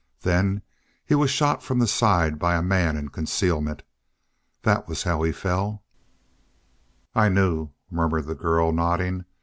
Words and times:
Then 0.21 0.63
he 1.05 1.13
was 1.13 1.29
shot 1.29 1.61
from 1.61 1.77
the 1.77 1.85
side 1.85 2.39
by 2.39 2.55
a 2.55 2.63
man 2.63 2.97
in 2.97 3.09
concealment. 3.09 3.83
That 4.63 4.87
was 4.87 5.03
how 5.03 5.21
he 5.21 5.31
fell!" 5.31 5.83
"I 7.13 7.29
knew," 7.29 7.69
murmured 7.91 8.25
the 8.25 8.33
girl, 8.33 8.71
nodding. 8.71 9.25